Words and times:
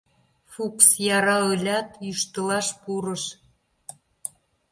Фукс, 0.51 0.87
яра 1.17 1.37
ылят, 1.51 1.89
йӱштылаш 2.05 2.67
пурыш. 2.81 3.23